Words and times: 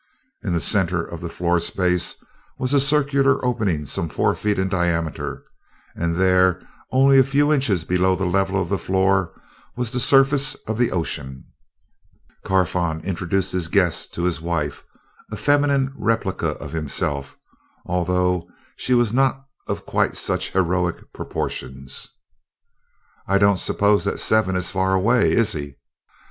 In 0.43 0.51
the 0.53 0.59
center 0.61 1.05
of 1.05 1.21
the 1.21 1.29
floor 1.29 1.59
space 1.59 2.15
was 2.57 2.73
a 2.73 2.79
circular 2.79 3.45
opening 3.45 3.85
some 3.85 4.09
four 4.09 4.33
feet 4.33 4.57
in 4.57 4.67
diameter, 4.67 5.43
and 5.95 6.15
there, 6.15 6.59
only 6.91 7.19
a 7.19 7.23
few 7.23 7.53
inches 7.53 7.83
below 7.83 8.15
the 8.15 8.25
level 8.25 8.59
of 8.59 8.69
the 8.69 8.79
floor, 8.79 9.31
was 9.75 9.91
the 9.91 9.99
surface 9.99 10.55
of 10.65 10.79
the 10.79 10.89
ocean. 10.91 11.43
Carfon 12.43 13.01
introduced 13.05 13.51
his 13.51 13.67
guests 13.67 14.07
to 14.07 14.23
his 14.23 14.41
wife 14.41 14.83
a 15.31 15.37
feminine 15.37 15.93
replica 15.95 16.53
of 16.57 16.71
himself, 16.71 17.37
although 17.85 18.49
she 18.77 18.95
was 18.95 19.13
not 19.13 19.45
of 19.67 19.85
quite 19.85 20.15
such 20.15 20.49
heroic 20.53 21.13
proportions. 21.13 22.09
"I 23.27 23.37
don't 23.37 23.59
suppose 23.59 24.05
that 24.05 24.19
Seven 24.19 24.55
is 24.55 24.71
far 24.71 24.95
away, 24.95 25.33
is 25.33 25.51
he?" 25.53 25.75